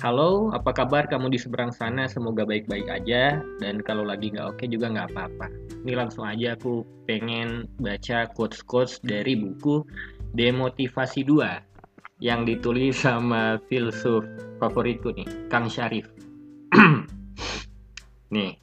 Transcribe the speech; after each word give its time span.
Halo, 0.00 0.48
apa 0.56 0.72
kabar 0.72 1.04
kamu 1.12 1.28
di 1.28 1.36
seberang 1.36 1.76
sana? 1.76 2.08
Semoga 2.08 2.48
baik-baik 2.48 2.88
aja. 2.88 3.44
Dan 3.60 3.84
kalau 3.84 4.00
lagi 4.00 4.32
nggak 4.32 4.56
oke 4.56 4.64
juga 4.64 4.88
nggak 4.88 5.12
apa-apa. 5.12 5.52
Ini 5.84 5.92
langsung 5.92 6.24
aja 6.24 6.56
aku 6.56 6.88
pengen 7.04 7.68
baca 7.76 8.24
quotes-quotes 8.32 9.04
dari 9.04 9.36
buku 9.36 9.84
Demotivasi 10.32 11.20
2 11.28 12.24
yang 12.24 12.48
ditulis 12.48 12.96
sama 12.96 13.60
filsuf 13.68 14.24
favoritku 14.56 15.12
nih, 15.12 15.28
Kang 15.52 15.68
Syarif. 15.68 16.08
nih, 18.32 18.56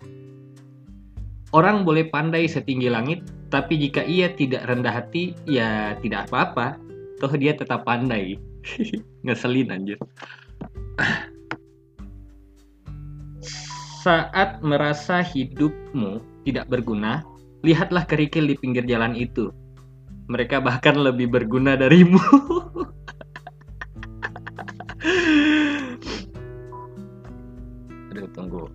orang 1.54 1.86
boleh 1.86 2.10
pandai 2.10 2.50
setinggi 2.50 2.90
langit, 2.90 3.22
tapi 3.54 3.78
jika 3.78 4.02
ia 4.02 4.34
tidak 4.34 4.66
rendah 4.66 5.06
hati, 5.06 5.38
ya 5.46 5.94
tidak 6.02 6.34
apa-apa. 6.34 6.82
Toh 7.22 7.34
dia 7.38 7.54
tetap 7.54 7.86
pandai. 7.86 8.42
Ngeselin 9.26 9.70
anjir. 9.70 10.02
Saat 14.08 14.64
merasa 14.64 15.20
hidupmu 15.20 16.24
tidak 16.48 16.72
berguna, 16.72 17.28
lihatlah 17.68 18.08
kerikil 18.08 18.48
di 18.48 18.56
pinggir 18.56 18.88
jalan 18.88 19.12
itu. 19.20 19.52
Mereka 20.32 20.64
bahkan 20.64 20.96
lebih 20.96 21.28
berguna 21.28 21.76
darimu. 21.76 22.16
Aduh, 28.16 28.32
tunggu. 28.32 28.72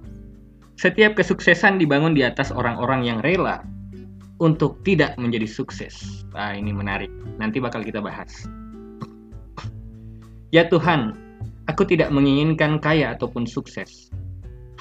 Setiap 0.76 1.16
kesuksesan 1.16 1.80
dibangun 1.80 2.12
di 2.12 2.28
atas 2.28 2.52
orang-orang 2.52 3.08
yang 3.08 3.24
rela 3.24 3.64
untuk 4.36 4.84
tidak 4.84 5.16
menjadi 5.16 5.48
sukses. 5.48 6.28
Nah, 6.36 6.52
ini 6.52 6.76
menarik. 6.76 7.08
Nanti 7.40 7.56
bakal 7.56 7.80
kita 7.80 8.04
bahas. 8.04 8.44
Ya 10.52 10.68
Tuhan, 10.68 11.16
Aku 11.70 11.86
tidak 11.86 12.10
menginginkan 12.10 12.82
kaya 12.82 13.14
ataupun 13.14 13.46
sukses. 13.46 14.10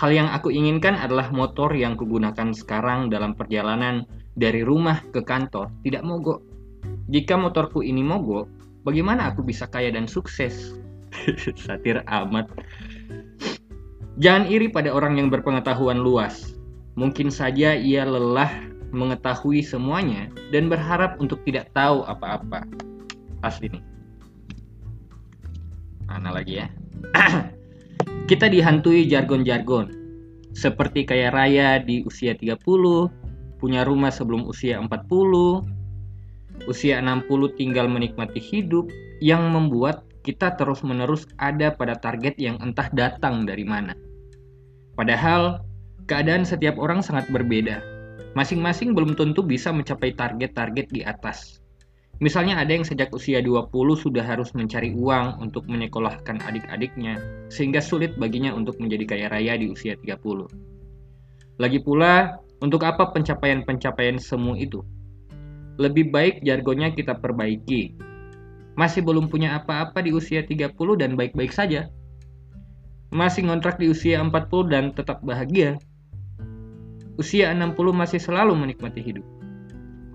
Hal 0.02 0.17
yang 0.17 0.33
aku 0.33 0.49
inginkan 0.49 0.97
adalah 0.97 1.30
motor 1.30 1.69
yang 1.77 1.94
kugunakan 1.94 2.57
sekarang 2.57 3.13
dalam 3.13 3.38
perjalanan 3.38 4.09
dari 4.33 4.66
rumah 4.66 4.97
ke 5.13 5.21
kantor 5.21 5.69
tidak 5.85 6.02
mogok. 6.02 6.41
Jika 7.13 7.38
motorku 7.38 7.85
ini 7.85 8.02
mogok, 8.02 8.49
bagaimana 8.81 9.29
aku 9.29 9.45
bisa 9.45 9.69
kaya 9.69 9.94
dan 9.94 10.09
sukses? 10.09 10.73
Satir 11.69 12.02
amat. 12.09 12.49
Jangan 14.17 14.49
iri 14.49 14.73
pada 14.73 14.89
orang 14.89 15.22
yang 15.22 15.29
berpengetahuan 15.29 16.02
luas. 16.02 16.57
Mungkin 16.97 17.29
saja 17.29 17.77
ia 17.77 18.02
lelah 18.02 18.49
mengetahui 18.89 19.61
semuanya 19.61 20.33
dan 20.49 20.66
berharap 20.66 21.22
untuk 21.22 21.45
tidak 21.45 21.69
tahu 21.77 22.02
apa-apa. 22.09 22.66
Asli 23.45 23.69
nih. 23.69 23.85
Mana 26.09 26.33
lagi 26.33 26.66
ya? 26.66 26.67
Kita 28.30 28.50
dihantui 28.50 29.09
jargon-jargon. 29.09 29.94
Seperti 30.52 31.08
kaya 31.08 31.31
raya 31.31 31.80
di 31.80 32.03
usia 32.03 32.36
30, 32.36 32.59
punya 33.61 33.86
rumah 33.88 34.11
sebelum 34.11 34.44
usia 34.50 34.81
40, 34.81 35.63
usia 36.67 37.00
60 37.00 37.58
tinggal 37.58 37.88
menikmati 37.88 38.41
hidup 38.41 38.89
yang 39.23 39.53
membuat 39.53 40.03
kita 40.22 40.53
terus-menerus 40.58 41.30
ada 41.38 41.73
pada 41.73 41.97
target 41.97 42.38
yang 42.38 42.58
entah 42.61 42.89
datang 42.94 43.45
dari 43.45 43.66
mana. 43.66 43.94
Padahal 44.97 45.63
keadaan 46.06 46.44
setiap 46.44 46.78
orang 46.78 47.02
sangat 47.06 47.30
berbeda. 47.31 47.81
Masing-masing 48.35 48.91
belum 48.91 49.16
tentu 49.16 49.45
bisa 49.45 49.72
mencapai 49.72 50.13
target-target 50.16 50.88
di 50.91 51.02
atas. 51.06 51.60
Misalnya 52.22 52.61
ada 52.61 52.69
yang 52.69 52.86
sejak 52.86 53.09
usia 53.17 53.41
20 53.41 53.73
sudah 53.97 54.22
harus 54.22 54.53
mencari 54.53 54.94
uang 54.94 55.41
untuk 55.41 55.66
menyekolahkan 55.66 56.38
adik-adiknya, 56.45 57.17
sehingga 57.50 57.81
sulit 57.81 58.13
baginya 58.22 58.53
untuk 58.53 58.78
menjadi 58.78 59.09
kaya 59.09 59.28
raya 59.34 59.57
di 59.57 59.73
usia 59.73 59.97
30. 59.97 60.22
Lagi 61.57 61.81
pula, 61.81 62.38
untuk 62.62 62.85
apa 62.85 63.09
pencapaian-pencapaian 63.09 64.22
semu 64.22 64.53
itu? 64.53 64.85
Lebih 65.81 66.13
baik 66.13 66.45
jargonnya 66.45 66.94
kita 66.94 67.18
perbaiki. 67.18 67.97
Masih 68.78 69.01
belum 69.01 69.25
punya 69.25 69.57
apa-apa 69.57 70.06
di 70.06 70.13
usia 70.13 70.45
30 70.45 70.78
dan 71.01 71.18
baik-baik 71.18 71.50
saja. 71.50 71.90
Masih 73.09 73.50
ngontrak 73.50 73.81
di 73.81 73.90
usia 73.90 74.22
40 74.22 74.69
dan 74.69 74.94
tetap 74.94 75.25
bahagia. 75.25 75.81
Usia 77.18 77.50
60 77.50 77.74
masih 77.97 78.22
selalu 78.22 78.53
menikmati 78.53 79.01
hidup. 79.01 79.25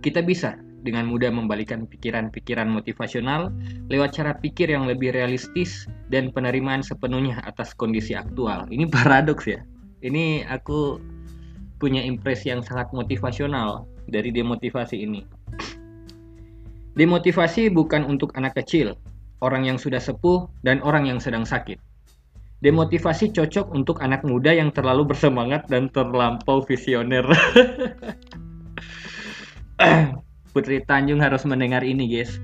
Kita 0.06 0.22
bisa 0.22 0.54
dengan 0.82 1.08
mudah 1.08 1.32
membalikan 1.32 1.88
pikiran-pikiran 1.88 2.68
motivasional 2.68 3.54
lewat 3.88 4.16
cara 4.18 4.36
pikir 4.36 4.68
yang 4.68 4.84
lebih 4.84 5.14
realistis 5.14 5.88
dan 6.12 6.28
penerimaan 6.34 6.84
sepenuhnya 6.84 7.40
atas 7.46 7.72
kondisi 7.72 8.12
aktual. 8.12 8.68
Ini 8.68 8.84
paradoks 8.94 9.46
ya. 9.48 9.60
Ini 10.04 10.44
aku 10.46 11.00
punya 11.80 12.04
impresi 12.04 12.52
yang 12.52 12.60
sangat 12.60 12.92
motivasional 12.92 13.88
dari 14.08 14.32
demotivasi 14.32 14.96
ini. 15.00 15.24
Demotivasi 16.96 17.68
bukan 17.68 18.08
untuk 18.08 18.32
anak 18.40 18.56
kecil, 18.56 18.96
orang 19.44 19.68
yang 19.68 19.76
sudah 19.76 20.00
sepuh, 20.00 20.48
dan 20.64 20.80
orang 20.80 21.04
yang 21.04 21.20
sedang 21.20 21.44
sakit. 21.44 21.76
Demotivasi 22.64 23.36
cocok 23.36 23.68
untuk 23.76 24.00
anak 24.00 24.24
muda 24.24 24.48
yang 24.48 24.72
terlalu 24.72 25.12
bersemangat 25.12 25.68
dan 25.68 25.92
terlampau 25.92 26.64
visioner. 26.64 27.28
Putri 30.56 30.80
Tanjung 30.88 31.20
harus 31.20 31.44
mendengar 31.44 31.84
ini, 31.84 32.08
guys. 32.08 32.40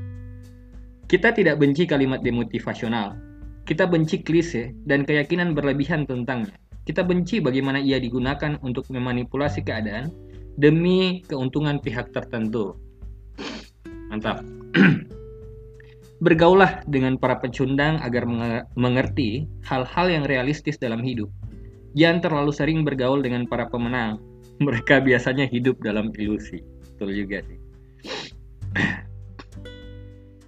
Kita 1.08 1.32
tidak 1.32 1.56
benci 1.56 1.88
kalimat 1.88 2.20
demotivasional. 2.20 3.16
Kita 3.64 3.88
benci 3.88 4.20
klise 4.20 4.76
dan 4.84 5.08
keyakinan 5.08 5.56
berlebihan 5.56 6.04
tentangnya. 6.04 6.52
Kita 6.84 7.08
benci 7.08 7.40
bagaimana 7.40 7.80
ia 7.80 7.96
digunakan 7.96 8.60
untuk 8.60 8.84
memanipulasi 8.92 9.64
keadaan 9.64 10.12
demi 10.60 11.24
keuntungan 11.24 11.80
pihak 11.80 12.12
tertentu. 12.12 12.76
Mantap. 14.12 14.44
Bergaulah 16.28 16.84
dengan 16.84 17.16
para 17.16 17.40
pecundang 17.40 17.96
agar 18.04 18.28
mengerti 18.76 19.48
hal-hal 19.64 20.12
yang 20.12 20.28
realistis 20.28 20.76
dalam 20.76 21.00
hidup. 21.00 21.32
Jangan 21.96 22.28
terlalu 22.28 22.52
sering 22.52 22.84
bergaul 22.84 23.24
dengan 23.24 23.48
para 23.48 23.72
pemenang. 23.72 24.20
Mereka 24.68 25.00
biasanya 25.00 25.48
hidup 25.48 25.80
dalam 25.80 26.12
ilusi. 26.20 26.60
Betul 26.92 27.16
juga 27.16 27.40
sih. 27.48 27.61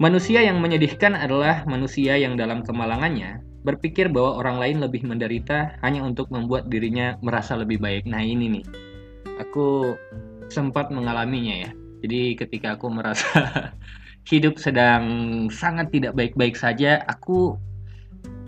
Manusia 0.03 0.43
yang 0.43 0.59
menyedihkan 0.59 1.15
adalah 1.15 1.63
manusia 1.71 2.19
yang 2.19 2.35
dalam 2.35 2.67
kemalangannya 2.67 3.41
berpikir 3.65 4.13
bahwa 4.13 4.45
orang 4.45 4.57
lain 4.61 4.77
lebih 4.85 5.07
menderita 5.09 5.81
hanya 5.81 6.05
untuk 6.05 6.29
membuat 6.29 6.69
dirinya 6.69 7.17
merasa 7.25 7.57
lebih 7.57 7.81
baik. 7.81 8.05
Nah 8.05 8.21
ini 8.21 8.61
nih, 8.61 8.65
aku 9.41 9.97
sempat 10.53 10.93
mengalaminya 10.93 11.65
ya. 11.65 11.71
Jadi 12.05 12.37
ketika 12.37 12.77
aku 12.77 12.93
merasa 12.93 13.73
hidup 14.31 14.61
sedang 14.61 15.05
sangat 15.49 15.89
tidak 15.89 16.13
baik-baik 16.13 16.53
saja, 16.53 17.01
aku 17.09 17.57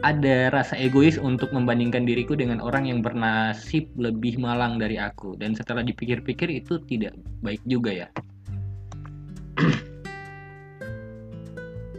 ada 0.04 0.52
rasa 0.52 0.76
egois 0.76 1.16
untuk 1.16 1.56
membandingkan 1.56 2.04
diriku 2.04 2.36
dengan 2.36 2.60
orang 2.60 2.84
yang 2.84 3.00
bernasib 3.00 3.88
lebih 3.96 4.36
malang 4.36 4.76
dari 4.76 5.00
aku. 5.00 5.40
Dan 5.40 5.56
setelah 5.56 5.80
dipikir-pikir 5.80 6.52
itu 6.52 6.76
tidak 6.84 7.16
baik 7.40 7.64
juga 7.64 8.04
ya. 8.04 8.08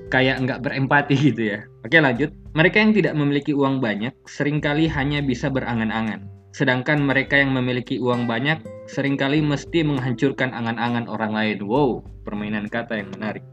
Kayak 0.07 0.39
nggak 0.43 0.63
berempati 0.63 1.15
gitu 1.15 1.41
ya. 1.55 1.59
Oke 1.83 1.99
lanjut. 1.99 2.31
Mereka 2.55 2.77
yang 2.79 2.93
tidak 2.95 3.13
memiliki 3.13 3.51
uang 3.53 3.83
banyak 3.83 4.15
sering 4.25 4.63
kali 4.63 4.89
hanya 4.89 5.21
bisa 5.21 5.51
berangan-angan. 5.51 6.25
Sedangkan 6.55 7.03
mereka 7.03 7.37
yang 7.37 7.53
memiliki 7.53 8.01
uang 8.01 8.25
banyak 8.25 8.63
sering 8.89 9.19
kali 9.19 9.43
mesti 9.43 9.85
menghancurkan 9.85 10.55
angan-angan 10.55 11.05
orang 11.05 11.35
lain. 11.35 11.57
Wow, 11.67 12.01
permainan 12.25 12.71
kata 12.71 12.97
yang 12.97 13.13
menarik. 13.13 13.45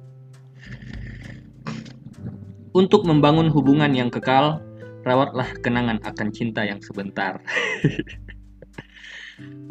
Untuk 2.75 3.07
membangun 3.07 3.55
hubungan 3.55 3.95
yang 3.95 4.11
kekal, 4.11 4.59
rawatlah 5.07 5.47
kenangan 5.63 6.03
akan 6.03 6.29
cinta 6.35 6.67
yang 6.67 6.83
sebentar. 6.83 7.39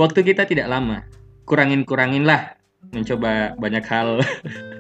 Waktu 0.02 0.20
kita 0.24 0.48
tidak 0.48 0.72
lama, 0.72 1.04
kurangin-kuranginlah 1.44 2.56
mencoba 2.94 3.58
banyak 3.60 3.86
hal. 3.88 4.22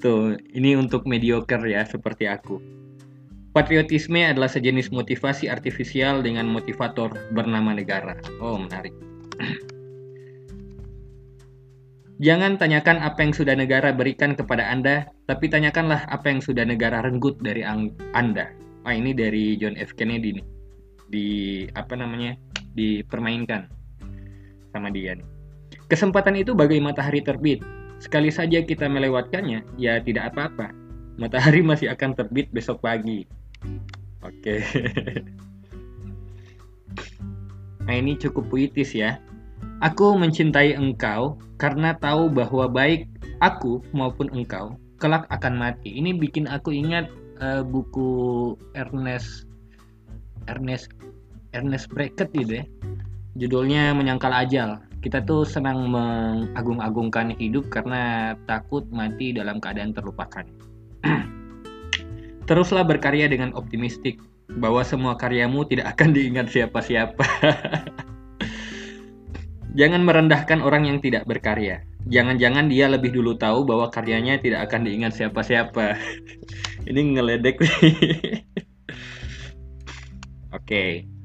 Tuh, 0.00 0.40
ini 0.56 0.80
untuk 0.80 1.04
mediocre 1.04 1.60
ya 1.68 1.84
seperti 1.84 2.24
aku. 2.24 2.56
Patriotisme 3.52 4.24
adalah 4.24 4.48
sejenis 4.48 4.88
motivasi 4.88 5.52
artifisial 5.52 6.24
dengan 6.24 6.48
motivator 6.48 7.12
bernama 7.36 7.76
negara. 7.76 8.16
Oh, 8.40 8.56
menarik. 8.56 8.96
Jangan 12.24 12.56
tanyakan 12.56 13.00
apa 13.00 13.20
yang 13.24 13.32
sudah 13.36 13.52
negara 13.52 13.92
berikan 13.92 14.32
kepada 14.32 14.72
Anda, 14.72 15.08
tapi 15.28 15.52
tanyakanlah 15.52 16.08
apa 16.08 16.32
yang 16.32 16.40
sudah 16.40 16.64
negara 16.64 17.04
renggut 17.04 17.36
dari 17.44 17.60
Anda. 17.64 18.52
Ah, 18.88 18.96
ini 18.96 19.12
dari 19.12 19.60
John 19.60 19.76
F. 19.76 19.92
Kennedy 19.92 20.40
nih. 20.40 20.46
Di 21.12 21.28
apa 21.76 21.92
namanya? 21.96 22.36
Dipermainkan 22.72 23.68
sama 24.72 24.88
dia 24.88 25.12
nih. 25.16 25.28
Kesempatan 25.92 26.38
itu 26.38 26.54
bagai 26.54 26.78
matahari 26.78 27.18
terbit, 27.20 27.60
Sekali 28.00 28.32
saja 28.32 28.64
kita 28.64 28.88
melewatkannya, 28.88 29.76
ya 29.76 30.00
tidak 30.00 30.32
apa-apa. 30.32 30.72
Matahari 31.20 31.60
masih 31.60 31.92
akan 31.92 32.16
terbit 32.16 32.48
besok 32.50 32.80
pagi. 32.80 33.28
Oke. 34.24 34.64
Nah 37.90 37.98
ini 37.98 38.14
cukup 38.14 38.46
puitis 38.46 38.94
ya. 38.94 39.18
Aku 39.82 40.14
mencintai 40.14 40.78
engkau 40.78 41.42
karena 41.58 41.96
tahu 41.98 42.30
bahwa 42.30 42.70
baik 42.70 43.10
aku 43.42 43.82
maupun 43.90 44.30
engkau 44.30 44.78
kelak 45.02 45.26
akan 45.32 45.58
mati. 45.58 45.98
Ini 45.98 46.14
bikin 46.14 46.46
aku 46.46 46.70
ingat 46.70 47.10
uh, 47.42 47.66
buku 47.66 48.54
Ernest 48.78 49.48
Ernest 50.46 50.92
Ernest 51.50 51.90
Beckett 51.90 52.30
gitu 52.30 52.62
ya. 52.62 52.64
Judulnya 53.34 53.90
Menyangkal 53.96 54.30
Ajal. 54.30 54.86
Kita 55.00 55.24
tuh 55.24 55.48
senang 55.48 55.88
mengagung-agungkan 55.88 57.32
hidup 57.40 57.72
karena 57.72 58.36
takut 58.44 58.84
mati 58.92 59.32
dalam 59.32 59.56
keadaan 59.56 59.96
terlupakan. 59.96 60.44
Teruslah 62.48 62.84
berkarya 62.84 63.24
dengan 63.32 63.56
optimistik 63.56 64.20
bahwa 64.60 64.84
semua 64.84 65.16
karyamu 65.16 65.64
tidak 65.64 65.96
akan 65.96 66.12
diingat 66.16 66.52
siapa-siapa. 66.52 67.24
Jangan 69.80 70.04
merendahkan 70.04 70.60
orang 70.60 70.84
yang 70.84 70.98
tidak 71.00 71.24
berkarya. 71.24 71.80
Jangan-jangan 72.10 72.68
dia 72.68 72.90
lebih 72.90 73.14
dulu 73.14 73.40
tahu 73.40 73.64
bahwa 73.64 73.88
karyanya 73.88 74.36
tidak 74.36 74.68
akan 74.68 74.84
diingat 74.84 75.16
siapa-siapa. 75.16 75.96
Ini 76.90 77.00
ngeledek 77.16 77.56
nih. 77.56 77.70
Oke. 80.52 80.60
Okay. 80.60 81.19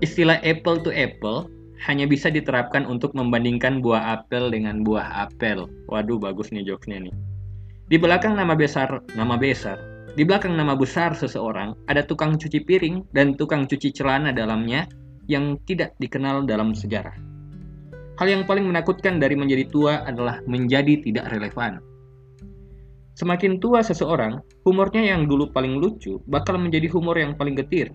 Istilah 0.00 0.40
apple 0.40 0.80
to 0.80 0.90
apple 0.92 1.48
hanya 1.84 2.04
bisa 2.08 2.28
diterapkan 2.32 2.84
untuk 2.88 3.12
membandingkan 3.16 3.84
buah 3.84 4.20
apel 4.20 4.52
dengan 4.52 4.84
buah 4.84 5.28
apel. 5.28 5.68
Waduh, 5.88 6.20
bagus 6.20 6.52
nih 6.52 6.64
jokesnya 6.64 7.08
nih. 7.08 7.14
Di 7.88 7.96
belakang 8.00 8.36
nama 8.36 8.56
besar, 8.56 9.04
nama 9.16 9.36
besar, 9.36 9.76
di 10.18 10.26
belakang 10.26 10.58
nama 10.58 10.74
besar 10.74 11.14
seseorang 11.14 11.76
ada 11.86 12.02
tukang 12.02 12.34
cuci 12.34 12.66
piring 12.66 13.06
dan 13.14 13.38
tukang 13.38 13.68
cuci 13.68 13.94
celana 13.94 14.34
dalamnya 14.34 14.90
yang 15.30 15.54
tidak 15.68 15.94
dikenal 16.02 16.42
dalam 16.48 16.74
sejarah. 16.74 17.14
Hal 18.18 18.26
yang 18.28 18.44
paling 18.44 18.68
menakutkan 18.68 19.16
dari 19.16 19.38
menjadi 19.38 19.70
tua 19.70 20.02
adalah 20.04 20.42
menjadi 20.44 21.00
tidak 21.00 21.30
relevan. 21.32 21.80
Semakin 23.16 23.62
tua 23.62 23.80
seseorang, 23.86 24.40
humornya 24.66 25.00
yang 25.14 25.30
dulu 25.30 25.48
paling 25.54 25.78
lucu 25.78 26.20
bakal 26.28 26.56
menjadi 26.56 26.90
humor 26.90 27.16
yang 27.16 27.38
paling 27.38 27.54
getir. 27.54 27.94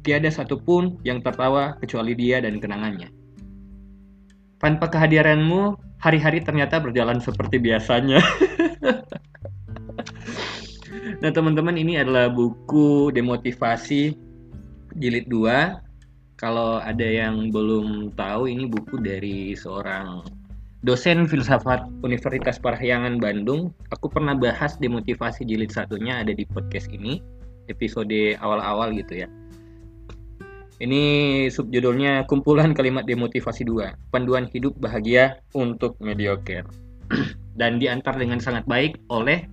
Tiada 0.00 0.32
satupun 0.32 0.96
yang 1.04 1.20
tertawa 1.20 1.76
kecuali 1.78 2.16
dia 2.16 2.40
dan 2.40 2.56
kenangannya. 2.56 3.12
Tanpa 4.60 4.92
kehadiranmu, 4.92 5.76
hari-hari 6.00 6.40
ternyata 6.40 6.80
berjalan 6.80 7.20
seperti 7.20 7.60
biasanya. 7.60 8.20
nah, 11.24 11.30
teman-teman, 11.32 11.76
ini 11.76 12.00
adalah 12.00 12.32
buku 12.32 13.12
demotivasi 13.12 14.16
jilid 14.96 15.28
2 15.28 16.40
kalau 16.40 16.80
ada 16.80 17.04
yang 17.04 17.52
belum 17.52 18.16
tahu 18.16 18.48
ini 18.48 18.64
buku 18.68 18.96
dari 19.04 19.52
seorang 19.52 20.24
dosen 20.80 21.28
filsafat 21.28 21.84
Universitas 22.00 22.56
Parahyangan 22.56 23.20
Bandung. 23.20 23.76
Aku 23.92 24.08
pernah 24.08 24.32
bahas 24.32 24.80
demotivasi 24.80 25.44
jilid 25.44 25.68
satunya 25.68 26.24
ada 26.24 26.32
di 26.32 26.48
podcast 26.48 26.88
ini, 26.88 27.20
episode 27.68 28.40
awal-awal 28.40 28.96
gitu 28.96 29.24
ya. 29.24 29.28
Ini 30.80 31.04
subjudulnya 31.52 32.24
kumpulan 32.24 32.72
kalimat 32.72 33.04
demotivasi 33.04 33.68
2, 33.68 34.08
panduan 34.08 34.48
hidup 34.48 34.80
bahagia 34.80 35.44
untuk 35.52 36.00
mediocre. 36.00 36.64
Dan 37.60 37.76
diantar 37.76 38.16
dengan 38.16 38.40
sangat 38.40 38.64
baik 38.64 38.96
oleh 39.12 39.44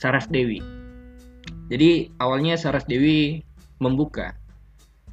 Saras 0.00 0.24
Dewi. 0.32 0.64
Jadi 1.68 2.08
awalnya 2.16 2.56
Saras 2.56 2.88
Dewi 2.88 3.44
membuka 3.84 4.32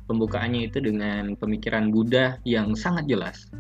pembukaannya 0.08 0.72
itu 0.72 0.80
dengan 0.80 1.36
pemikiran 1.36 1.92
Buddha 1.92 2.40
yang 2.48 2.72
sangat 2.72 3.04
jelas 3.12 3.52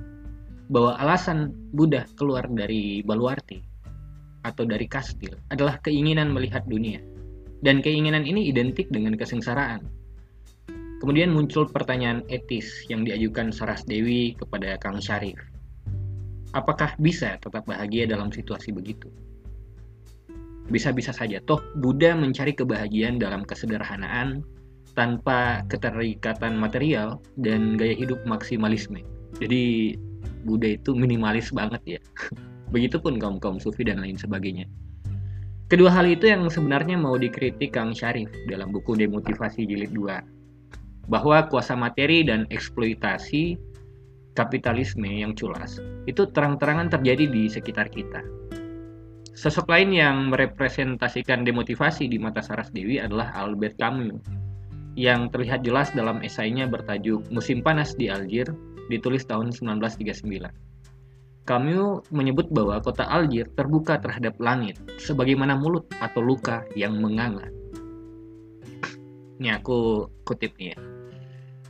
bahwa 0.71 0.95
alasan 0.95 1.51
Buddha 1.75 2.07
keluar 2.15 2.47
dari 2.47 3.03
Baluarti 3.03 3.59
atau 4.47 4.63
dari 4.63 4.87
kastil 4.87 5.35
adalah 5.51 5.75
keinginan 5.83 6.31
melihat 6.31 6.63
dunia 6.69 7.03
dan 7.65 7.81
keinginan 7.81 8.23
ini 8.23 8.47
identik 8.47 8.87
dengan 8.93 9.17
kesengsaraan. 9.17 9.94
Kemudian 11.03 11.35
muncul 11.35 11.67
pertanyaan 11.67 12.23
etis 12.31 12.87
yang 12.87 13.03
diajukan 13.03 13.51
Saras 13.51 13.83
Dewi 13.83 14.35
kepada 14.39 14.79
Kang 14.79 15.03
Syarif. 15.03 15.35
Apakah 16.55 16.95
bisa 17.03 17.35
tetap 17.43 17.67
bahagia 17.67 18.07
dalam 18.07 18.31
situasi 18.31 18.71
begitu? 18.71 19.11
Bisa-bisa 20.71 21.11
saja, 21.11 21.43
toh 21.43 21.59
Buddha 21.77 22.15
mencari 22.15 22.55
kebahagiaan 22.55 23.19
dalam 23.19 23.43
kesederhanaan, 23.43 24.41
tanpa 24.95 25.67
keterikatan 25.67 26.55
material 26.55 27.19
dan 27.37 27.75
gaya 27.75 27.93
hidup 27.93 28.23
maksimalisme. 28.23 29.03
Jadi 29.37 29.93
Buddha 30.47 30.79
itu 30.79 30.95
minimalis 30.95 31.51
banget 31.51 31.99
ya. 31.99 31.99
Begitupun 32.73 33.19
kaum 33.19 33.37
kaum 33.37 33.59
sufi 33.59 33.83
dan 33.83 34.01
lain 34.01 34.15
sebagainya. 34.15 34.65
Kedua 35.65 35.89
hal 35.89 36.07
itu 36.07 36.29
yang 36.29 36.45
sebenarnya 36.47 36.95
mau 36.95 37.17
dikritik 37.17 37.73
Kang 37.73 37.91
Syarif 37.91 38.29
dalam 38.45 38.69
buku 38.69 38.95
Demotivasi 38.95 39.65
Jilid 39.65 39.91
2. 39.97 40.34
Bahwa 41.05 41.45
kuasa 41.45 41.77
materi 41.77 42.25
dan 42.25 42.49
eksploitasi 42.49 43.57
kapitalisme 44.35 45.07
yang 45.07 45.31
culas 45.33 45.79
itu 46.05 46.27
terang-terangan 46.29 46.91
terjadi 46.91 47.25
di 47.25 47.47
sekitar 47.47 47.87
kita. 47.89 48.21
Sosok 49.35 49.67
lain 49.67 49.91
yang 49.91 50.31
merepresentasikan 50.31 51.43
demotivasi 51.43 52.07
di 52.07 52.15
mata 52.15 52.39
Saras 52.39 52.71
Dewi 52.71 53.03
adalah 53.03 53.35
Albert 53.35 53.75
Camus 53.75 54.23
yang 54.95 55.27
terlihat 55.27 55.67
jelas 55.67 55.91
dalam 55.91 56.23
esainya 56.23 56.71
bertajuk 56.71 57.19
Musim 57.27 57.59
Panas 57.59 57.99
di 57.99 58.07
Algier, 58.07 58.47
ditulis 58.87 59.27
tahun 59.27 59.51
1939. 59.51 60.47
Camus 61.43 62.07
menyebut 62.15 62.47
bahwa 62.49 62.79
kota 62.79 63.03
Algier 63.11 63.51
terbuka 63.59 63.99
terhadap 63.99 64.39
langit, 64.39 64.79
sebagaimana 65.03 65.59
mulut 65.59 65.83
atau 65.99 66.23
luka 66.23 66.63
yang 66.79 66.95
menganga. 66.95 67.51
Ini 69.35 69.59
aku 69.59 70.07
kutip 70.23 70.55
nih 70.55 70.73
ya. 70.73 70.94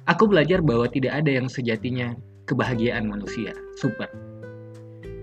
Aku 0.05 0.29
belajar 0.29 0.61
bahwa 0.61 0.85
tidak 0.85 1.17
ada 1.17 1.31
yang 1.33 1.49
sejatinya 1.49 2.13
kebahagiaan 2.45 3.09
manusia, 3.09 3.53
super. 3.81 4.09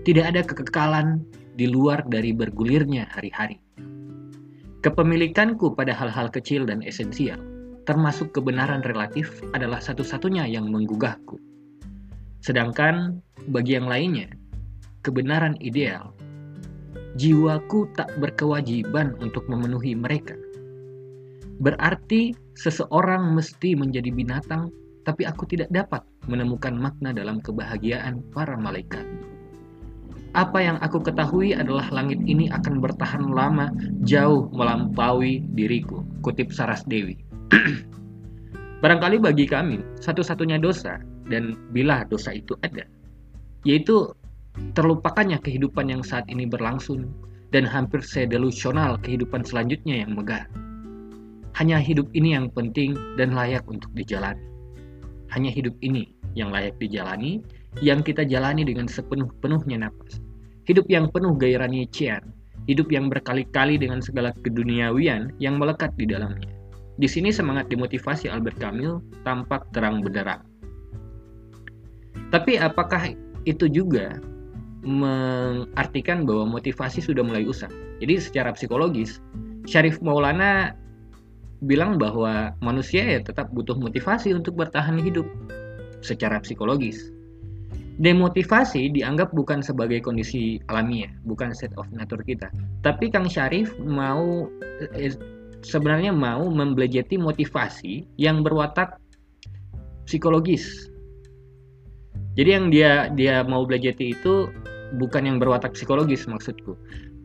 Tidak 0.03 0.25
ada 0.27 0.43
kekekalan 0.43 1.23
di 1.55 1.71
luar 1.71 2.03
dari 2.07 2.35
bergulirnya 2.35 3.07
hari-hari. 3.07 3.63
Kepemilikanku 4.83 5.71
pada 5.71 5.95
hal-hal 5.95 6.27
kecil 6.27 6.67
dan 6.67 6.83
esensial 6.83 7.39
termasuk 7.83 8.31
kebenaran 8.31 8.81
relatif, 8.83 9.43
adalah 9.51 9.79
satu-satunya 9.83 10.47
yang 10.47 10.71
menggugahku. 10.71 11.39
Sedangkan 12.43 13.23
bagi 13.51 13.79
yang 13.79 13.87
lainnya, 13.87 14.31
kebenaran 15.03 15.55
ideal, 15.59 16.15
jiwaku 17.19 17.87
tak 17.95 18.11
berkewajiban 18.19 19.15
untuk 19.19 19.47
memenuhi 19.47 19.95
mereka. 19.95 20.35
Berarti 21.63 22.35
seseorang 22.59 23.31
mesti 23.31 23.79
menjadi 23.79 24.11
binatang, 24.11 24.67
tapi 25.07 25.23
aku 25.23 25.47
tidak 25.47 25.71
dapat 25.71 26.03
menemukan 26.27 26.75
makna 26.75 27.15
dalam 27.15 27.39
kebahagiaan 27.39 28.19
para 28.35 28.59
malaikat. 28.59 29.07
Apa 30.35 30.59
yang 30.59 30.77
aku 30.83 30.99
ketahui 30.99 31.55
adalah 31.55 31.87
langit 31.93 32.19
ini 32.27 32.51
akan 32.51 32.83
bertahan 32.83 33.31
lama 33.31 33.71
jauh 34.03 34.49
melampaui 34.51 35.45
diriku. 35.55 36.03
Kutip 36.25 36.51
Saras 36.51 36.83
Dewi. 36.83 37.15
Barangkali 38.83 39.21
bagi 39.21 39.47
kami, 39.47 39.79
satu-satunya 40.03 40.59
dosa, 40.59 40.99
dan 41.31 41.55
bila 41.71 42.03
dosa 42.11 42.35
itu 42.35 42.59
ada, 42.67 42.83
yaitu 43.63 44.11
terlupakannya 44.75 45.39
kehidupan 45.39 45.87
yang 45.87 46.03
saat 46.03 46.27
ini 46.27 46.43
berlangsung 46.43 47.07
dan 47.55 47.63
hampir 47.63 48.03
sedelusional 48.03 48.99
kehidupan 48.99 49.47
selanjutnya 49.47 50.03
yang 50.03 50.17
megah. 50.17 50.43
Hanya 51.53 51.77
hidup 51.77 52.09
ini 52.17 52.33
yang 52.33 52.49
penting 52.49 52.97
dan 53.17 53.37
layak 53.37 53.61
untuk 53.69 53.89
dijalani. 53.93 54.41
Hanya 55.33 55.53
hidup 55.53 55.77
ini 55.85 56.13
yang 56.33 56.49
layak 56.49 56.77
dijalani, 56.81 57.45
yang 57.81 58.01
kita 58.01 58.25
jalani 58.25 58.65
dengan 58.65 58.89
sepenuh-penuhnya 58.89 59.85
nafas. 59.85 60.21
Hidup 60.65 60.89
yang 60.89 61.13
penuh 61.13 61.37
gairah 61.37 61.69
Nietzschean, 61.69 62.33
hidup 62.65 62.89
yang 62.89 63.11
berkali-kali 63.11 63.77
dengan 63.77 64.01
segala 64.01 64.33
keduniawian 64.41 65.33
yang 65.37 65.59
melekat 65.61 65.93
di 65.99 66.09
dalamnya. 66.09 66.49
Di 66.97 67.09
sini 67.09 67.33
semangat 67.33 67.73
dimotivasi 67.73 68.29
Albert 68.29 68.61
Camus 68.61 69.01
tampak 69.25 69.65
terang 69.73 70.05
benderang. 70.05 70.45
Tapi 72.29 72.57
apakah 72.57 73.13
itu 73.45 73.65
juga 73.69 74.17
mengartikan 74.85 76.25
bahwa 76.25 76.57
motivasi 76.57 77.01
sudah 77.01 77.25
mulai 77.25 77.45
usang? 77.45 77.73
Jadi 77.97 78.21
secara 78.21 78.53
psikologis, 78.53 79.21
Syarif 79.65 79.97
Maulana 80.05 80.77
bilang 81.63 81.95
bahwa 81.95 82.51
manusia 82.59 83.03
ya 83.03 83.19
tetap 83.23 83.49
butuh 83.55 83.75
motivasi 83.79 84.35
untuk 84.35 84.59
bertahan 84.59 84.99
hidup 84.99 85.25
secara 86.03 86.43
psikologis. 86.43 87.09
Demotivasi 88.01 88.89
dianggap 88.89 89.31
bukan 89.37 89.61
sebagai 89.61 90.01
kondisi 90.01 90.57
alamiah, 90.67 91.13
bukan 91.29 91.53
set 91.53 91.71
of 91.77 91.85
nature 91.93 92.19
kita. 92.25 92.49
Tapi 92.81 93.13
Kang 93.13 93.29
Syarif 93.29 93.71
mau 93.79 94.49
eh, 94.97 95.13
sebenarnya 95.61 96.11
mau 96.11 96.49
membelajeti 96.49 97.15
motivasi 97.21 98.17
yang 98.17 98.41
berwatak 98.41 98.97
psikologis. 100.09 100.89
Jadi 102.33 102.49
yang 102.49 102.67
dia 102.73 103.13
dia 103.13 103.45
mau 103.45 103.61
belajeti 103.61 104.17
itu 104.17 104.49
bukan 104.97 105.29
yang 105.29 105.37
berwatak 105.37 105.77
psikologis 105.77 106.25
maksudku, 106.25 106.73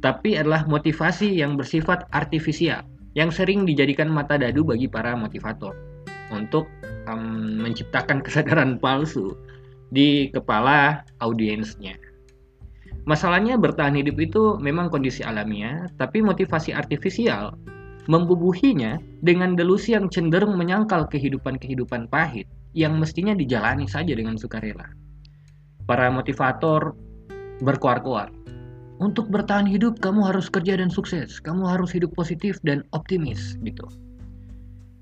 tapi 0.05 0.37
adalah 0.37 0.69
motivasi 0.69 1.33
yang 1.33 1.57
bersifat 1.57 2.05
artifisial 2.13 2.85
yang 3.19 3.35
sering 3.35 3.67
dijadikan 3.67 4.07
mata 4.07 4.39
dadu 4.39 4.63
bagi 4.63 4.87
para 4.87 5.19
motivator 5.19 5.75
untuk 6.31 6.71
um, 7.11 7.59
menciptakan 7.59 8.23
kesadaran 8.27 8.79
palsu 8.79 9.35
di 9.91 10.31
kepala 10.31 11.03
audiensnya. 11.19 11.99
Masalahnya 13.09 13.59
bertahan 13.59 13.99
hidup 13.99 14.21
itu 14.21 14.43
memang 14.63 14.93
kondisi 14.93 15.25
alamiah, 15.27 15.89
tapi 15.99 16.23
motivasi 16.23 16.77
artifisial 16.77 17.57
membubuhinya 18.09 19.01
dengan 19.25 19.57
delusi 19.57 19.97
yang 19.97 20.13
cenderung 20.13 20.57
menyangkal 20.57 21.09
kehidupan-kehidupan 21.09 22.09
pahit 22.09 22.49
yang 22.77 22.97
mestinya 23.01 23.33
dijalani 23.33 23.89
saja 23.89 24.13
dengan 24.13 24.37
sukarela. 24.37 24.87
Para 25.89 26.13
motivator 26.13 26.93
berkoar-koar. 27.65 28.33
Untuk 28.99 29.31
bertahan 29.31 29.71
hidup 29.71 30.03
kamu 30.03 30.27
harus 30.27 30.51
kerja 30.51 30.75
dan 30.75 30.91
sukses, 30.91 31.39
kamu 31.39 31.71
harus 31.71 31.95
hidup 31.95 32.11
positif 32.19 32.59
dan 32.67 32.83
optimis 32.91 33.55
gitu. 33.63 33.87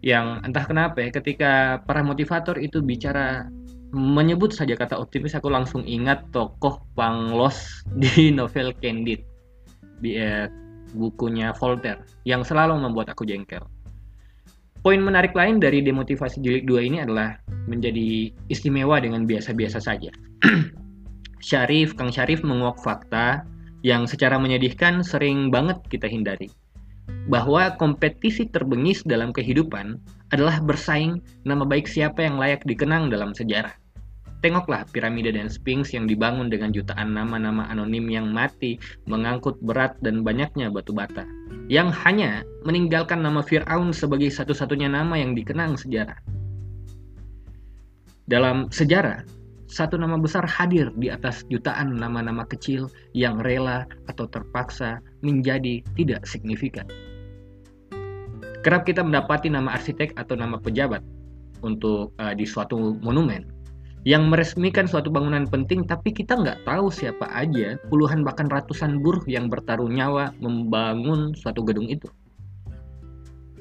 Yang 0.04 0.44
entah 0.44 0.64
kenapa 0.68 1.00
ya 1.00 1.08
ketika 1.08 1.80
para 1.88 2.04
motivator 2.04 2.60
itu 2.60 2.84
bicara 2.84 3.48
menyebut 3.96 4.52
saja 4.52 4.76
kata 4.76 5.00
optimis 5.00 5.32
aku 5.32 5.48
langsung 5.48 5.80
ingat 5.88 6.28
tokoh 6.28 6.84
Panglos 6.92 7.56
di 8.02 8.28
novel 8.28 8.76
Candid 8.84 9.24
di 10.04 10.20
eh, 10.20 10.44
bukunya 10.92 11.56
Voltaire 11.56 12.04
yang 12.28 12.44
selalu 12.44 12.76
membuat 12.76 13.16
aku 13.16 13.24
jengkel. 13.24 13.64
Poin 14.84 15.00
menarik 15.02 15.34
lain 15.34 15.58
dari 15.58 15.82
demotivasi 15.82 16.44
jilid 16.44 16.68
2 16.68 16.88
ini 16.92 17.02
adalah 17.02 17.40
menjadi 17.66 18.30
istimewa 18.52 19.02
dengan 19.02 19.26
biasa-biasa 19.26 19.82
saja. 19.82 20.12
Syarif, 21.48 21.98
Kang 21.98 22.14
Syarif 22.14 22.46
menguak 22.46 22.78
fakta 22.78 23.42
yang 23.86 24.10
secara 24.10 24.34
menyedihkan 24.34 25.06
sering 25.06 25.54
banget 25.54 25.78
kita 25.86 26.10
hindari. 26.10 26.50
Bahwa 27.30 27.70
kompetisi 27.78 28.50
terbengis 28.50 29.06
dalam 29.06 29.30
kehidupan 29.30 30.02
adalah 30.34 30.58
bersaing 30.58 31.22
nama 31.46 31.62
baik 31.62 31.86
siapa 31.86 32.26
yang 32.26 32.34
layak 32.34 32.66
dikenang 32.66 33.14
dalam 33.14 33.30
sejarah. 33.30 33.70
Tengoklah 34.42 34.90
piramida 34.90 35.30
dan 35.30 35.46
sphinx 35.46 35.94
yang 35.94 36.10
dibangun 36.10 36.50
dengan 36.50 36.74
jutaan 36.74 37.14
nama-nama 37.14 37.70
anonim 37.70 38.10
yang 38.10 38.34
mati, 38.34 38.74
mengangkut 39.06 39.54
berat 39.62 39.94
dan 40.02 40.26
banyaknya 40.26 40.66
batu 40.66 40.90
bata, 40.90 41.22
yang 41.70 41.88
hanya 41.88 42.42
meninggalkan 42.66 43.22
nama 43.22 43.40
Fir'aun 43.40 43.94
sebagai 43.94 44.28
satu-satunya 44.28 44.90
nama 44.90 45.14
yang 45.14 45.32
dikenang 45.32 45.78
sejarah. 45.78 46.18
Dalam 48.26 48.66
sejarah, 48.74 49.22
satu 49.66 49.98
nama 49.98 50.14
besar 50.18 50.46
hadir 50.46 50.94
di 50.98 51.10
atas 51.10 51.42
jutaan 51.50 51.98
nama-nama 51.98 52.46
kecil 52.46 52.86
yang 53.14 53.42
rela 53.42 53.86
atau 54.06 54.30
terpaksa 54.30 55.02
menjadi 55.26 55.82
tidak 55.98 56.22
signifikan. 56.26 56.86
Kerap 58.62 58.86
kita 58.86 59.02
mendapati 59.02 59.46
nama 59.46 59.78
arsitek 59.78 60.14
atau 60.18 60.34
nama 60.34 60.58
pejabat 60.58 61.02
untuk 61.62 62.10
uh, 62.18 62.34
di 62.34 62.46
suatu 62.46 62.98
monumen 62.98 63.46
yang 64.06 64.30
meresmikan 64.30 64.86
suatu 64.86 65.10
bangunan 65.10 65.50
penting 65.50 65.82
tapi 65.82 66.14
kita 66.14 66.38
nggak 66.38 66.62
tahu 66.62 66.94
siapa 66.94 67.26
aja 67.34 67.74
puluhan 67.90 68.22
bahkan 68.22 68.46
ratusan 68.46 69.02
buruh 69.02 69.22
yang 69.26 69.50
bertaruh 69.50 69.90
nyawa 69.90 70.30
membangun 70.38 71.34
suatu 71.34 71.66
gedung 71.66 71.90
itu. 71.90 72.06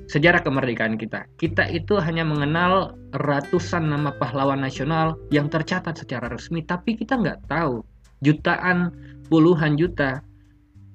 Sejarah 0.05 0.45
kemerdekaan 0.45 1.01
kita, 1.01 1.25
kita 1.41 1.65
itu 1.73 1.97
hanya 1.97 2.21
mengenal 2.21 2.93
ratusan 3.17 3.89
nama 3.89 4.13
pahlawan 4.21 4.61
nasional 4.61 5.17
yang 5.33 5.49
tercatat 5.49 5.97
secara 5.97 6.29
resmi 6.29 6.61
tapi 6.61 6.93
kita 6.93 7.17
nggak 7.17 7.49
tahu 7.49 7.81
jutaan 8.21 8.93
puluhan 9.33 9.73
juta 9.81 10.21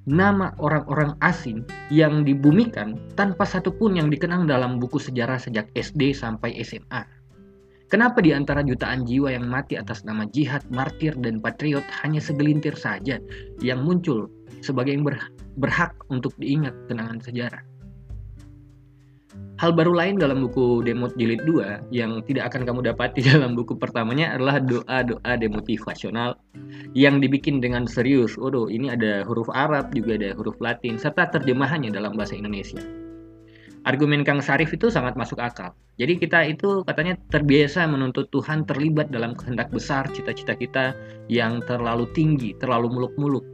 nama 0.07 0.55
orang-orang 0.63 1.19
asing 1.27 1.67
yang 1.91 2.23
dibumikan 2.23 2.95
tanpa 3.19 3.43
satupun 3.43 3.99
yang 3.99 4.09
dikenang 4.09 4.47
dalam 4.47 4.79
buku 4.79 5.03
sejarah 5.03 5.43
sejak 5.43 5.67
SD 5.75 6.15
sampai 6.15 6.55
SMA. 6.63 7.03
Kenapa 7.91 8.23
di 8.23 8.31
antara 8.31 8.63
jutaan 8.63 9.03
jiwa 9.03 9.35
yang 9.35 9.51
mati 9.51 9.75
atas 9.75 10.07
nama 10.07 10.23
jihad, 10.31 10.63
martir, 10.71 11.11
dan 11.19 11.43
patriot 11.43 11.83
hanya 12.07 12.23
segelintir 12.23 12.79
saja 12.79 13.19
yang 13.59 13.83
muncul 13.83 14.31
sebagai 14.63 14.95
yang 14.95 15.03
berhak 15.59 15.91
untuk 16.07 16.31
diingat 16.39 16.71
kenangan 16.87 17.19
sejarah? 17.19 17.63
Hal 19.61 19.77
baru 19.77 19.95
lain 19.95 20.19
dalam 20.19 20.43
buku 20.43 20.83
Demot 20.83 21.15
Jilid 21.15 21.45
2 21.47 21.93
yang 21.95 22.25
tidak 22.27 22.51
akan 22.51 22.67
kamu 22.67 22.81
dapati 22.91 23.23
dalam 23.31 23.55
buku 23.55 23.79
pertamanya 23.79 24.35
adalah 24.35 24.59
doa-doa 24.59 25.33
demotivasional 25.39 26.35
yang 26.99 27.23
dibikin 27.23 27.63
dengan 27.63 27.87
serius. 27.87 28.35
Waduh, 28.35 28.67
ini 28.73 28.91
ada 28.91 29.23
huruf 29.23 29.47
Arab, 29.53 29.95
juga 29.95 30.19
ada 30.19 30.35
huruf 30.35 30.59
Latin, 30.59 30.99
serta 30.99 31.31
terjemahannya 31.31 31.95
dalam 31.95 32.19
bahasa 32.19 32.35
Indonesia. 32.35 32.83
Argumen 33.89 34.29
Kang 34.29 34.45
Sarif 34.45 34.77
itu 34.77 34.93
sangat 34.93 35.17
masuk 35.17 35.41
akal. 35.41 35.73
Jadi 35.97 36.21
kita 36.21 36.45
itu 36.45 36.85
katanya 36.85 37.17
terbiasa 37.33 37.89
menuntut 37.89 38.29
Tuhan 38.29 38.69
terlibat 38.69 39.09
dalam 39.09 39.33
kehendak 39.33 39.73
besar 39.73 40.05
cita-cita 40.13 40.53
kita 40.53 40.93
yang 41.33 41.65
terlalu 41.65 42.05
tinggi, 42.13 42.53
terlalu 42.61 42.93
muluk-muluk. 42.93 43.45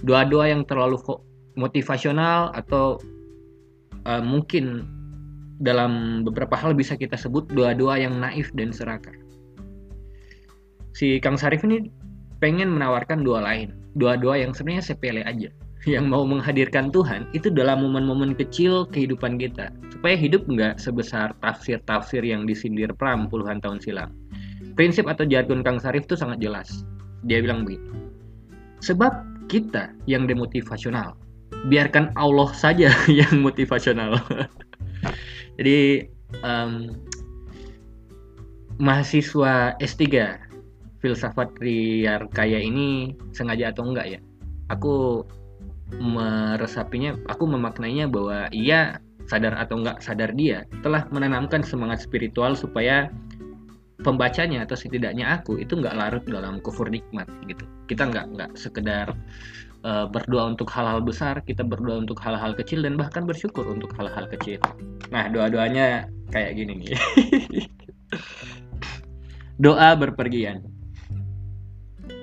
Doa-doa 0.00 0.48
yang 0.48 0.64
terlalu 0.64 0.96
motivasional 1.60 2.56
atau 2.56 2.96
uh, 4.08 4.24
mungkin 4.24 4.88
dalam 5.60 6.24
beberapa 6.24 6.56
hal 6.56 6.72
bisa 6.72 6.96
kita 6.96 7.14
sebut 7.14 7.44
doa-doa 7.52 8.00
yang 8.00 8.16
naif 8.16 8.48
dan 8.56 8.72
serakah. 8.72 9.12
Si 10.96 11.20
Kang 11.20 11.36
Sarif 11.36 11.62
ini 11.62 11.92
pengen 12.40 12.72
menawarkan 12.72 13.22
doa 13.22 13.44
lain, 13.44 13.76
doa-doa 13.94 14.40
yang 14.40 14.56
sebenarnya 14.56 14.84
sepele 14.90 15.22
aja, 15.22 15.52
yang 15.94 16.08
mau 16.08 16.24
menghadirkan 16.24 16.88
Tuhan 16.90 17.28
itu 17.36 17.52
dalam 17.52 17.84
momen-momen 17.84 18.34
kecil 18.34 18.88
kehidupan 18.88 19.36
kita, 19.36 19.70
supaya 19.92 20.16
hidup 20.16 20.48
nggak 20.48 20.80
sebesar 20.80 21.36
tafsir-tafsir 21.44 22.24
yang 22.24 22.48
disindir 22.48 22.90
Pram 22.96 23.28
puluhan 23.28 23.60
tahun 23.60 23.78
silam. 23.84 24.10
Prinsip 24.74 25.04
atau 25.04 25.28
jargon 25.28 25.60
Kang 25.60 25.76
Sarif 25.76 26.08
itu 26.08 26.16
sangat 26.16 26.40
jelas. 26.40 26.88
Dia 27.28 27.44
bilang 27.44 27.68
begitu. 27.68 27.92
Sebab 28.80 29.12
kita 29.52 29.92
yang 30.08 30.24
demotivasional, 30.24 31.12
biarkan 31.68 32.16
Allah 32.16 32.48
saja 32.56 32.88
yang 33.20 33.44
motivasional. 33.44 34.16
Jadi 35.60 36.08
um, 36.40 36.96
mahasiswa 38.80 39.76
S3 39.76 40.00
filsafat 41.04 41.52
liar 41.60 42.24
kaya 42.32 42.64
ini 42.64 43.12
sengaja 43.36 43.68
atau 43.68 43.92
enggak 43.92 44.16
ya? 44.16 44.20
Aku 44.72 45.20
meresapinya, 46.00 47.12
aku 47.28 47.44
memaknainya 47.44 48.08
bahwa 48.08 48.48
ia 48.56 49.04
sadar 49.28 49.52
atau 49.60 49.84
enggak 49.84 50.00
sadar 50.00 50.32
dia 50.32 50.64
telah 50.80 51.04
menanamkan 51.12 51.60
semangat 51.60 52.00
spiritual 52.00 52.56
supaya 52.56 53.12
pembacanya 54.00 54.64
atau 54.64 54.80
setidaknya 54.80 55.28
aku 55.28 55.60
itu 55.60 55.76
enggak 55.76 55.92
larut 55.92 56.24
dalam 56.24 56.56
kufur 56.64 56.88
nikmat 56.88 57.28
gitu. 57.44 57.68
Kita 57.84 58.08
enggak 58.08 58.32
enggak 58.32 58.50
sekedar 58.56 59.12
uh, 59.84 60.06
berdoa 60.08 60.52
untuk 60.52 60.68
hal-hal 60.72 61.00
besar, 61.00 61.40
kita 61.44 61.64
berdoa 61.64 62.04
untuk 62.04 62.20
hal-hal 62.20 62.54
kecil 62.56 62.84
dan 62.84 62.96
bahkan 63.00 63.24
bersyukur 63.24 63.64
untuk 63.68 63.92
hal-hal 63.96 64.28
kecil. 64.28 64.60
Nah, 65.08 65.28
doa-doanya 65.28 66.08
kayak 66.32 66.56
gini 66.56 66.84
nih. 66.84 66.96
Doa 69.60 69.92
berpergian. 69.92 70.64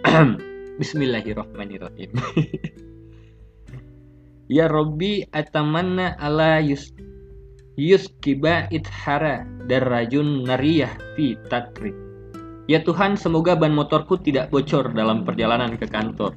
Bismillahirrahmanirrahim. 0.81 2.09
ya 4.57 4.65
Robbi 4.65 5.21
atamanna 5.29 6.17
ala 6.17 6.57
yus 6.63 6.89
yuskiba 7.77 8.65
ithara 8.73 9.45
darajun 9.69 10.49
nariyah 10.49 10.89
fi 11.13 11.37
tatrib. 11.45 11.93
Ya 12.67 12.83
Tuhan, 12.83 13.15
semoga 13.15 13.55
ban 13.55 13.71
motorku 13.71 14.19
tidak 14.19 14.51
bocor 14.51 14.91
dalam 14.91 15.23
perjalanan 15.23 15.79
ke 15.79 15.87
kantor. 15.87 16.35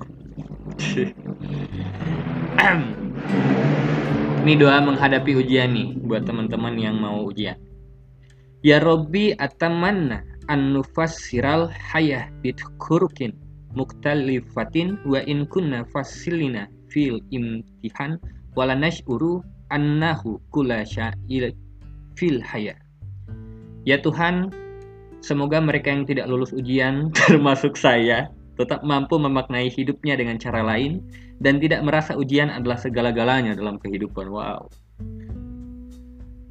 Ini 4.40 4.56
doa 4.56 4.80
menghadapi 4.80 5.36
ujian 5.36 5.70
nih 5.76 6.00
buat 6.00 6.24
teman-teman 6.24 6.74
yang 6.80 6.96
mau 6.96 7.28
ujian. 7.28 7.60
Ya 8.64 8.80
Robbi 8.80 9.36
atamanna 9.36 10.24
an 10.52 10.74
nufassiral 10.74 11.70
hayah 11.72 12.28
bitkurukin 12.44 13.32
muktalifatin 13.76 14.98
wa 15.06 15.22
in 15.24 15.46
kunna 15.46 15.86
fasilina 15.94 16.66
fil 16.90 17.22
imtihan 17.30 18.18
wala 18.58 18.74
nash'uru 18.74 19.44
annahu 19.70 20.42
kula 20.50 20.82
sya'il 20.82 21.54
fil 22.18 22.42
hayah. 22.42 22.76
Ya 23.86 23.96
Tuhan, 24.02 24.50
semoga 25.22 25.62
mereka 25.62 25.94
yang 25.94 26.04
tidak 26.04 26.26
lulus 26.26 26.50
ujian 26.50 27.08
termasuk 27.28 27.78
saya 27.78 28.28
tetap 28.60 28.84
mampu 28.84 29.16
memaknai 29.16 29.72
hidupnya 29.72 30.20
dengan 30.20 30.36
cara 30.36 30.60
lain, 30.60 31.00
dan 31.40 31.56
tidak 31.56 31.80
merasa 31.80 32.12
ujian 32.12 32.52
adalah 32.52 32.76
segala-galanya 32.76 33.56
dalam 33.56 33.80
kehidupan. 33.80 34.28
Wow. 34.28 34.68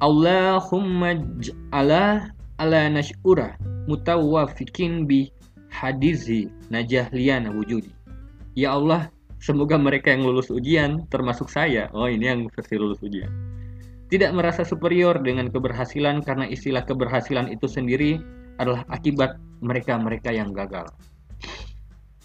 Allahumma 0.02 1.14
ja'ala 1.38 2.34
ala 2.58 2.82
nash'ura 2.90 3.54
mutawafikin 3.86 5.06
bi 5.06 5.30
hadizi 5.70 6.50
najahliana 6.74 7.54
wujudi. 7.54 7.94
Ya 8.58 8.74
Allah, 8.74 9.06
semoga 9.38 9.78
mereka 9.78 10.10
yang 10.10 10.26
lulus 10.26 10.50
ujian, 10.50 11.06
termasuk 11.14 11.46
saya, 11.46 11.86
oh 11.94 12.10
ini 12.10 12.26
yang 12.26 12.40
versi 12.50 12.74
lulus 12.74 12.98
ujian, 13.06 13.30
tidak 14.10 14.34
merasa 14.34 14.66
superior 14.66 15.22
dengan 15.22 15.46
keberhasilan 15.48 16.26
karena 16.26 16.50
istilah 16.50 16.82
keberhasilan 16.82 17.46
itu 17.46 17.70
sendiri 17.70 18.18
adalah 18.58 18.82
akibat 18.90 19.38
mereka-mereka 19.62 20.34
yang 20.34 20.50
gagal. 20.50 20.90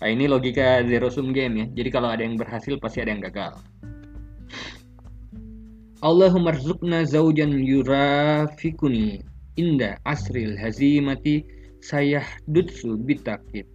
Nah, 0.06 0.14
ini 0.14 0.30
logika 0.30 0.86
zero 0.86 1.10
sum 1.10 1.34
game 1.34 1.66
ya. 1.66 1.82
Jadi 1.82 1.90
kalau 1.90 2.14
ada 2.14 2.22
yang 2.22 2.38
berhasil 2.38 2.78
pasti 2.78 3.02
ada 3.02 3.10
yang 3.10 3.26
gagal. 3.26 3.58
Allahumma 6.06 6.54
rzukna 6.54 7.02
zaujan 7.10 7.58
yurafikuni 7.58 9.26
inda 9.58 9.98
asril 10.06 10.54
hazimati 10.62 11.42
sayah 11.82 12.22
dutsu 12.46 13.02
bitakit. 13.02 13.66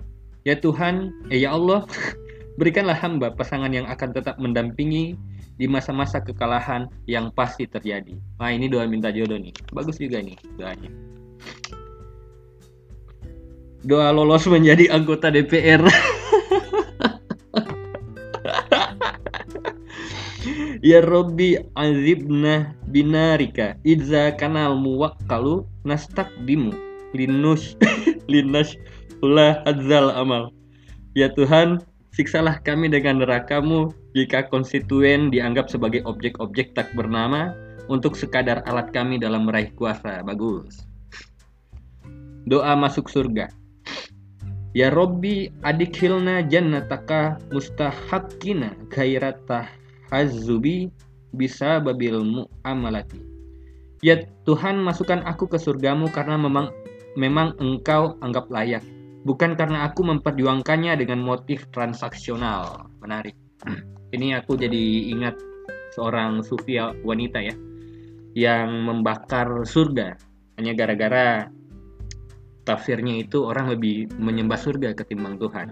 Ya 0.47 0.55
Tuhan, 0.55 1.11
eh 1.35 1.43
ya 1.43 1.51
Allah, 1.51 1.83
berikanlah 2.63 2.95
hamba 2.95 3.35
pasangan 3.35 3.75
yang 3.75 3.91
akan 3.91 4.15
tetap 4.15 4.39
mendampingi 4.39 5.19
di 5.59 5.67
masa-masa 5.67 6.23
kekalahan 6.23 6.87
yang 7.11 7.35
pasti 7.35 7.67
terjadi. 7.67 8.15
Nah 8.39 8.55
ini 8.55 8.71
doa 8.71 8.87
minta 8.87 9.11
jodoh 9.11 9.35
nih. 9.35 9.51
Bagus 9.75 9.99
juga 9.99 10.23
nih 10.23 10.39
doanya 10.55 10.95
doa 13.81 14.13
lolos 14.13 14.45
menjadi 14.45 14.93
anggota 14.93 15.33
DPR. 15.33 15.81
ya 20.81 21.05
Robbi 21.05 21.61
azibna 21.77 22.73
binarika 22.89 23.77
idza 23.85 24.33
kanal 24.41 24.81
muwakkalu 24.81 25.69
nastakdimu 25.85 26.73
linus 27.13 27.77
linas 28.33 28.77
ulah 29.21 29.61
adzal 29.69 30.13
amal. 30.17 30.49
Ya 31.13 31.29
Tuhan, 31.33 31.85
siksalah 32.17 32.63
kami 32.65 32.89
dengan 32.89 33.21
nerakamu 33.21 33.93
jika 34.17 34.49
konstituen 34.49 35.29
dianggap 35.29 35.69
sebagai 35.69 36.01
objek-objek 36.09 36.73
tak 36.73 36.89
bernama 36.97 37.53
untuk 37.91 38.15
sekadar 38.17 38.65
alat 38.65 38.89
kami 38.95 39.21
dalam 39.21 39.45
meraih 39.51 39.75
kuasa. 39.77 40.23
Bagus. 40.25 40.87
Doa 42.49 42.73
masuk 42.79 43.11
surga. 43.11 43.53
Ya 44.71 44.87
Robbi 44.89 45.51
adikhilna 45.67 46.47
jannataka 46.47 47.43
mustahakina 47.51 48.79
gairata 48.87 49.67
hazubi 50.11 50.91
bisa 51.35 51.79
babil 51.79 52.19
mu'amalati. 52.21 53.23
Ya 54.01 54.25
Tuhan 54.49 54.81
masukkan 54.81 55.23
aku 55.23 55.47
ke 55.47 55.61
surgamu 55.61 56.09
karena 56.11 56.41
memang 56.41 56.73
memang 57.15 57.55
engkau 57.63 58.17
anggap 58.25 58.51
layak. 58.51 58.83
Bukan 59.29 59.53
karena 59.53 59.85
aku 59.85 60.01
memperjuangkannya 60.01 60.97
dengan 60.97 61.21
motif 61.21 61.69
transaksional. 61.71 62.89
Menarik. 63.05 63.37
Ini 64.17 64.41
aku 64.41 64.57
jadi 64.57 65.13
ingat 65.13 65.37
seorang 65.93 66.41
sufia 66.41 66.97
wanita 67.05 67.39
ya. 67.45 67.55
Yang 68.33 68.69
membakar 68.81 69.69
surga. 69.69 70.17
Hanya 70.57 70.73
gara-gara 70.73 71.53
tafsirnya 72.65 73.21
itu 73.21 73.43
orang 73.43 73.73
lebih 73.73 74.13
menyembah 74.21 74.61
surga 74.61 74.95
ketimbang 74.97 75.41
Tuhan. 75.41 75.69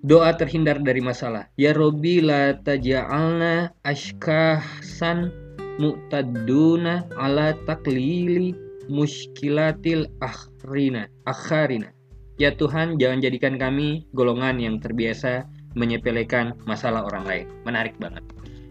Doa 0.00 0.32
terhindar 0.32 0.80
dari 0.80 1.04
masalah. 1.04 1.52
Ya 1.60 1.76
Robi 1.76 2.24
la 2.24 2.56
taja'alna 2.56 3.68
ashkahsan 3.84 5.28
mu'taduna 5.76 7.04
ala 7.20 7.52
taklili 7.68 8.56
muskilatil 8.88 10.08
akhrina 10.24 11.04
akharina. 11.28 11.92
Ya 12.40 12.48
Tuhan, 12.56 12.96
jangan 12.96 13.20
jadikan 13.20 13.60
kami 13.60 14.08
golongan 14.16 14.56
yang 14.56 14.80
terbiasa 14.80 15.44
menyepelekan 15.76 16.56
masalah 16.64 17.04
orang 17.04 17.24
lain. 17.28 17.46
Menarik 17.68 17.92
banget. 18.00 18.24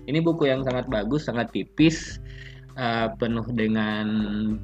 Ini 0.09 0.25
buku 0.25 0.49
yang 0.49 0.65
sangat 0.65 0.89
bagus, 0.89 1.29
sangat 1.29 1.53
tipis 1.53 2.17
uh, 2.73 3.13
penuh 3.21 3.45
dengan 3.53 4.07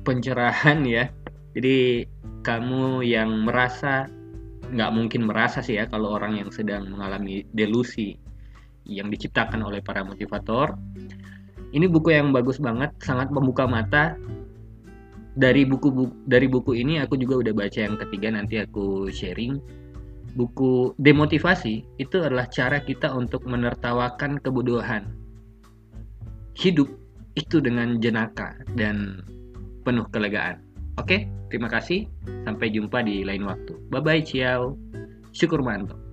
pencerahan 0.01 0.82
ya. 0.82 1.13
Jadi 1.54 2.10
kamu 2.41 3.06
yang 3.06 3.45
merasa 3.45 4.10
nggak 4.71 4.91
mungkin 4.93 5.28
merasa 5.30 5.62
sih 5.62 5.78
ya 5.78 5.86
kalau 5.86 6.15
orang 6.15 6.41
yang 6.41 6.49
sedang 6.49 6.89
mengalami 6.89 7.45
delusi 7.54 8.17
yang 8.86 9.10
diciptakan 9.10 9.65
oleh 9.65 9.82
para 9.82 10.06
motivator. 10.06 10.78
Ini 11.75 11.91
buku 11.91 12.15
yang 12.15 12.32
bagus 12.32 12.62
banget, 12.62 12.93
sangat 13.04 13.34
membuka 13.34 13.67
mata. 13.67 14.15
Dari 15.36 15.67
buku, 15.67 15.91
buku 15.91 16.13
dari 16.23 16.47
buku 16.47 16.80
ini 16.80 17.04
aku 17.04 17.19
juga 17.19 17.43
udah 17.43 17.51
baca 17.51 17.80
yang 17.84 17.99
ketiga 17.99 18.32
nanti 18.32 18.63
aku 18.63 19.12
sharing. 19.12 19.60
Buku 20.36 20.95
demotivasi 20.95 21.99
itu 21.99 22.17
adalah 22.23 22.47
cara 22.47 22.80
kita 22.80 23.12
untuk 23.12 23.43
menertawakan 23.43 24.39
kebodohan. 24.39 25.12
Hidup 26.56 26.88
itu 27.36 27.60
dengan 27.60 27.99
jenaka 27.99 28.56
dan 28.80 29.28
penuh 29.84 30.08
kelegaan. 30.08 30.64
Oke, 30.95 31.27
terima 31.51 31.67
kasih. 31.67 32.08
Sampai 32.47 32.71
jumpa 32.71 33.03
di 33.03 33.25
lain 33.27 33.43
waktu. 33.43 33.75
Bye 33.91 34.01
bye, 34.03 34.21
ciao. 34.23 34.79
Syukur 35.36 35.60
mantap. 35.60 36.04